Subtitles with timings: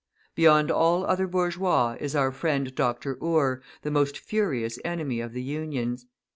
[0.33, 3.19] Beyond all other bourgeois is our friend Dr.
[3.21, 6.07] Ure, the most furious enemy of the Unions.